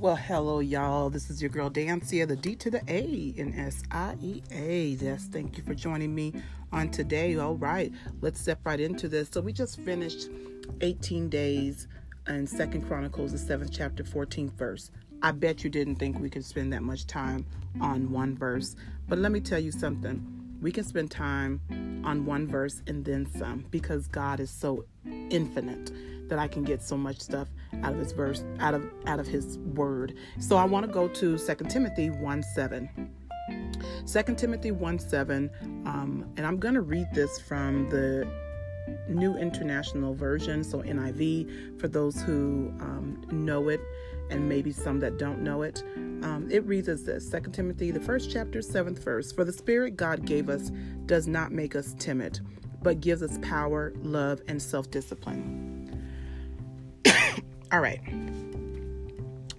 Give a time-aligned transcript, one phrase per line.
[0.00, 1.10] Well, hello, y'all.
[1.10, 4.90] This is your girl Dansiea, the D to the A in S I E A.
[4.90, 6.34] Yes, thank you for joining me
[6.70, 7.36] on today.
[7.36, 9.28] All right, let's step right into this.
[9.32, 10.28] So we just finished
[10.82, 11.88] 18 days
[12.28, 14.92] in Second Chronicles, the seventh chapter, 14th verse.
[15.20, 17.44] I bet you didn't think we could spend that much time
[17.80, 18.76] on one verse,
[19.08, 20.24] but let me tell you something.
[20.62, 21.60] We can spend time
[22.04, 25.90] on one verse and then some because God is so infinite
[26.28, 27.48] that I can get so much stuff
[27.82, 30.14] out of his verse, out of out of his word.
[30.38, 33.10] So I want to go to 2 Timothy 1 7.
[34.06, 35.50] 2 Timothy 1 7,
[35.86, 38.28] um, and I'm going to read this from the
[39.08, 43.80] New International Version, so NIV, for those who um, know it
[44.30, 45.82] and maybe some that don't know it.
[45.96, 49.32] Um, it reads as this 2 Timothy, the first chapter, seventh verse.
[49.32, 50.70] For the Spirit God gave us
[51.06, 52.40] does not make us timid,
[52.82, 55.77] but gives us power, love, and self discipline.
[57.70, 58.00] All right.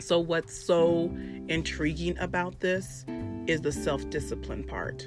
[0.00, 1.14] So, what's so
[1.48, 3.04] intriguing about this
[3.46, 5.06] is the self discipline part.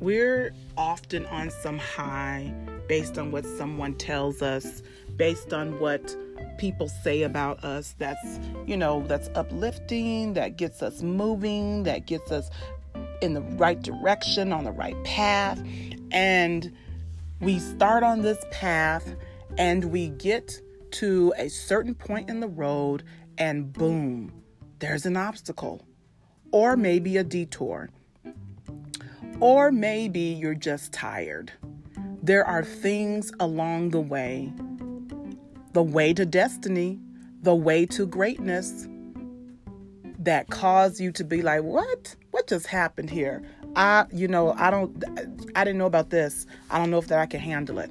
[0.00, 2.52] We're often on some high
[2.88, 4.82] based on what someone tells us,
[5.16, 6.14] based on what
[6.58, 12.30] people say about us that's, you know, that's uplifting, that gets us moving, that gets
[12.30, 12.50] us
[13.22, 15.62] in the right direction, on the right path.
[16.12, 16.70] And
[17.40, 19.14] we start on this path
[19.58, 20.60] and we get
[20.92, 23.02] to a certain point in the road
[23.38, 24.32] and boom,
[24.78, 25.86] there's an obstacle,
[26.52, 27.90] or maybe a detour,
[29.40, 31.52] or maybe you're just tired.
[32.22, 34.52] There are things along the way
[35.74, 36.98] the way to destiny,
[37.42, 38.88] the way to greatness
[40.20, 42.16] that cause you to be like, what?
[42.30, 43.42] What just happened here?
[43.76, 45.04] I, you know, I don't,
[45.54, 46.46] I didn't know about this.
[46.70, 47.90] I don't know if that I can handle it.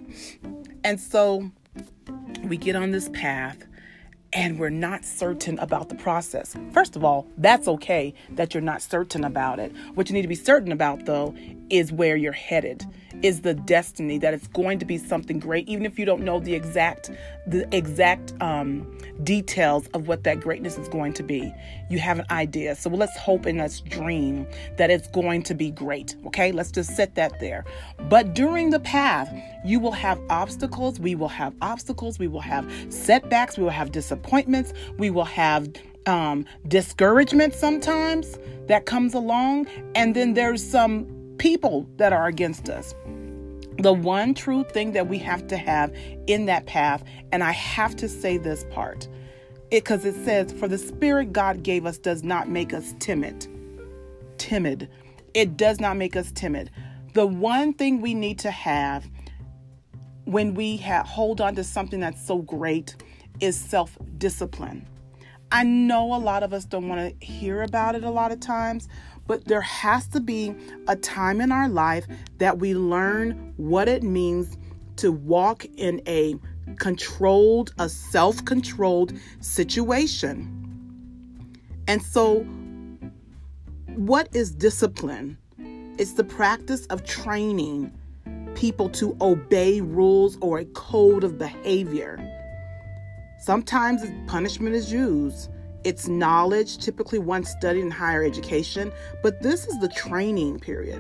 [0.84, 1.52] And so
[2.44, 3.66] we get on this path
[4.34, 6.56] and we're not certain about the process.
[6.72, 9.72] First of all, that's okay that you're not certain about it.
[9.94, 11.36] What you need to be certain about, though,
[11.70, 12.86] is where you're headed
[13.22, 16.40] is the destiny that it's going to be something great even if you don't know
[16.40, 17.12] the exact
[17.48, 21.54] the exact um, details of what that greatness is going to be.
[21.90, 22.76] You have an idea.
[22.76, 24.48] So let's hope and let's dream
[24.78, 26.52] that it's going to be great okay?
[26.52, 27.66] Let's just set that there.
[28.10, 31.00] But during the path you will have obstacles.
[31.00, 32.20] We will have obstacles.
[32.20, 33.58] We will have setbacks.
[33.58, 34.74] We will have disappointments.
[34.98, 35.70] We will have
[36.06, 38.38] um, discouragement sometimes
[38.68, 39.68] that comes along.
[39.96, 42.94] And then there's some people that are against us.
[43.80, 45.94] The one true thing that we have to have
[46.28, 49.08] in that path, and I have to say this part,
[49.72, 53.48] because it, it says, For the Spirit God gave us does not make us timid.
[54.38, 54.90] Timid.
[55.34, 56.70] It does not make us timid.
[57.14, 59.10] The one thing we need to have
[60.26, 62.96] when we ha- hold on to something that's so great
[63.40, 64.88] is self discipline.
[65.52, 68.40] I know a lot of us don't want to hear about it a lot of
[68.40, 68.88] times,
[69.28, 70.56] but there has to be
[70.88, 72.06] a time in our life
[72.40, 74.58] that we learn what it means
[74.98, 76.36] to walk in a
[76.78, 80.60] controlled, a self controlled situation.
[81.88, 82.42] And so,
[83.96, 85.38] what is discipline?
[85.98, 87.92] It's the practice of training
[88.56, 92.18] people to obey rules or a code of behavior.
[93.40, 95.50] Sometimes punishment is used.
[95.84, 101.00] It's knowledge, typically one studied in higher education, but this is the training period.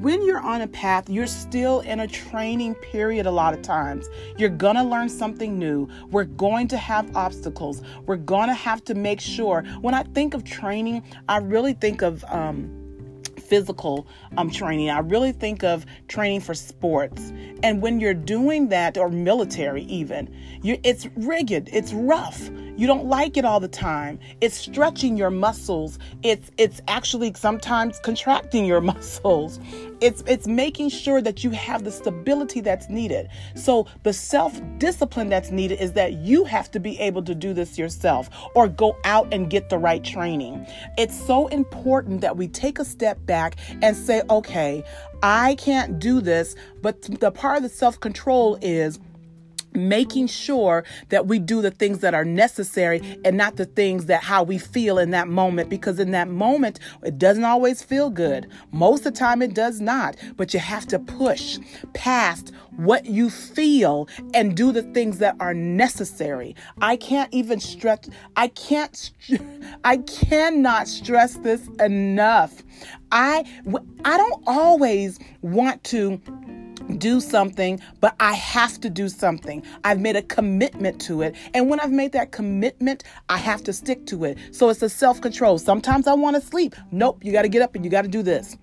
[0.00, 4.08] When you're on a path, you're still in a training period a lot of times.
[4.36, 5.88] You're to learn something new.
[6.10, 7.80] We're going to have obstacles.
[8.06, 8.16] We're
[8.48, 9.62] to have to make sure.
[9.80, 12.83] When I think of training, I really think of, um,
[13.44, 14.06] physical
[14.36, 14.90] um, training.
[14.90, 17.32] I really think of training for sports.
[17.62, 22.50] And when you're doing that, or military even, you, it's rigid, it's rough.
[22.76, 24.18] You don't like it all the time.
[24.40, 25.98] It's stretching your muscles.
[26.24, 29.60] It's it's actually sometimes contracting your muscles.
[30.00, 33.28] It's it's making sure that you have the stability that's needed.
[33.54, 37.78] So the self-discipline that's needed is that you have to be able to do this
[37.78, 40.66] yourself or go out and get the right training.
[40.98, 43.33] It's so important that we take a step back
[43.82, 44.84] and say, "Okay,
[45.22, 48.98] I can't do this." But the part of the self-control is
[49.74, 54.22] making sure that we do the things that are necessary and not the things that
[54.22, 58.48] how we feel in that moment because in that moment it doesn't always feel good.
[58.72, 61.58] Most of the time it does not but you have to push
[61.92, 66.54] past what you feel and do the things that are necessary.
[66.80, 67.98] I can't even stress
[68.36, 69.12] i can't
[69.84, 72.62] i cannot stress this enough.
[73.12, 73.44] I
[74.04, 76.20] i don't always want to
[76.98, 79.62] do something, but I have to do something.
[79.84, 81.34] I've made a commitment to it.
[81.54, 84.38] And when I've made that commitment, I have to stick to it.
[84.52, 85.58] So it's a self control.
[85.58, 86.74] Sometimes I want to sleep.
[86.90, 88.56] Nope, you got to get up and you got to do this.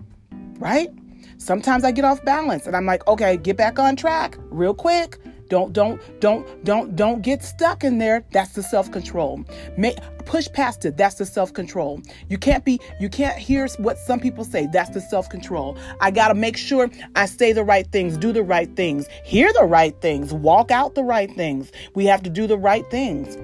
[0.58, 0.90] Right?
[1.38, 5.18] Sometimes I get off balance and I'm like, okay, get back on track real quick.
[5.52, 8.24] Don't don't don't don't don't get stuck in there.
[8.32, 9.44] That's the self-control.
[9.76, 10.96] Make push past it.
[10.96, 12.00] That's the self-control.
[12.30, 14.66] You can't be you can't hear what some people say.
[14.72, 15.76] That's the self-control.
[16.00, 19.52] I got to make sure I say the right things, do the right things, hear
[19.52, 21.70] the right things, walk out the right things.
[21.94, 23.36] We have to do the right things.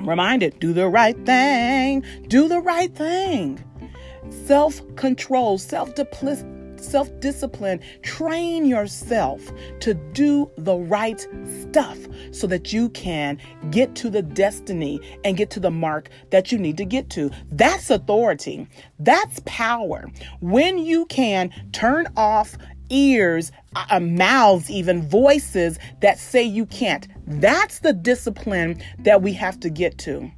[0.00, 2.06] reminded, do the right thing.
[2.28, 3.62] Do the right thing.
[4.46, 6.61] Self-control, self-discipline self
[7.20, 9.40] discipline, train yourself
[9.80, 11.26] to do the right
[11.60, 11.98] stuff
[12.32, 13.38] so that you can
[13.70, 17.30] get to the destiny and get to the mark that you need to get to.
[17.50, 18.68] That's authority.
[18.98, 20.10] That's power.
[20.40, 22.56] When you can turn off
[22.90, 27.08] ears, uh, mouths, even voices that say you can't.
[27.26, 30.30] That's the discipline that we have to get to.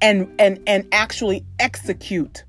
[0.00, 2.44] And and and actually execute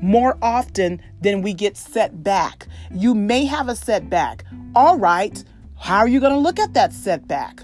[0.00, 2.66] more often than we get set back.
[2.90, 4.44] You may have a setback.
[4.74, 5.42] All right,
[5.76, 7.62] how are you going to look at that setback?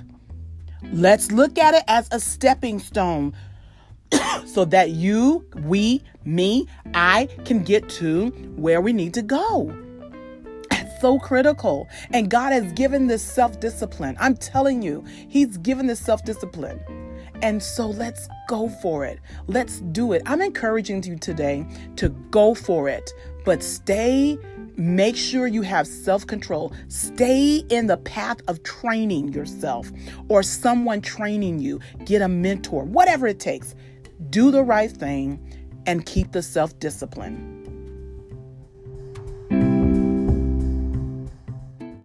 [0.93, 3.35] Let's look at it as a stepping stone
[4.47, 9.75] so that you, we, me, I can get to where we need to go.
[10.71, 11.89] It's so critical.
[12.13, 14.17] And God has given this self discipline.
[14.21, 16.81] I'm telling you, He's given this self discipline.
[17.44, 19.20] And so let's go for it.
[19.49, 20.23] Let's do it.
[20.25, 23.12] I'm encouraging you today to go for it,
[23.44, 24.38] but stay.
[24.76, 26.73] Make sure you have self control.
[26.88, 29.93] Stay in the path of training yourself
[30.29, 31.81] or someone training you.
[32.06, 33.75] Get a mentor, whatever it takes.
[34.31, 35.38] Do the right thing
[35.87, 37.54] and keep the self discipline.